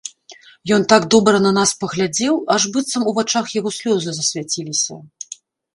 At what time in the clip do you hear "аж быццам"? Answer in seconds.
2.55-3.01